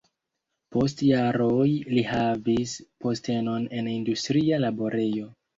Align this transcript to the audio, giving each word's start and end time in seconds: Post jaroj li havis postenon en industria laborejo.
Post 0.75 1.03
jaroj 1.07 1.67
li 1.97 2.05
havis 2.13 2.75
postenon 3.05 3.71
en 3.81 3.93
industria 3.95 4.63
laborejo. 4.67 5.33